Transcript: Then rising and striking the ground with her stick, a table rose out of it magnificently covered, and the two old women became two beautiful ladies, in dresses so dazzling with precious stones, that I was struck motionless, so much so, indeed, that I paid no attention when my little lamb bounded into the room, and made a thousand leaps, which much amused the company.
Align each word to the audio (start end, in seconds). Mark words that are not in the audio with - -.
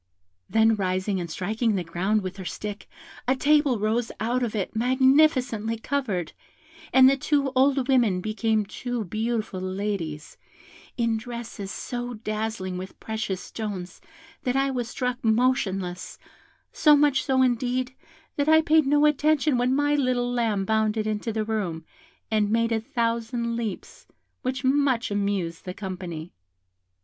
Then 0.49 0.75
rising 0.75 1.19
and 1.19 1.29
striking 1.29 1.75
the 1.75 1.83
ground 1.83 2.23
with 2.23 2.37
her 2.37 2.43
stick, 2.43 2.89
a 3.27 3.35
table 3.35 3.77
rose 3.77 4.11
out 4.19 4.41
of 4.41 4.55
it 4.55 4.75
magnificently 4.75 5.77
covered, 5.77 6.33
and 6.91 7.07
the 7.07 7.15
two 7.15 7.51
old 7.55 7.87
women 7.87 8.19
became 8.19 8.65
two 8.65 9.03
beautiful 9.05 9.59
ladies, 9.61 10.37
in 10.97 11.17
dresses 11.17 11.69
so 11.69 12.15
dazzling 12.15 12.79
with 12.79 12.99
precious 12.99 13.41
stones, 13.41 14.01
that 14.41 14.55
I 14.55 14.71
was 14.71 14.89
struck 14.89 15.23
motionless, 15.23 16.17
so 16.73 16.95
much 16.97 17.23
so, 17.23 17.43
indeed, 17.43 17.93
that 18.37 18.49
I 18.49 18.61
paid 18.63 18.87
no 18.87 19.05
attention 19.05 19.55
when 19.55 19.75
my 19.75 19.93
little 19.93 20.31
lamb 20.31 20.65
bounded 20.65 21.05
into 21.05 21.31
the 21.31 21.45
room, 21.45 21.85
and 22.31 22.49
made 22.49 22.71
a 22.71 22.81
thousand 22.81 23.55
leaps, 23.55 24.07
which 24.41 24.63
much 24.63 25.11
amused 25.11 25.63
the 25.65 25.75
company. 25.75 26.33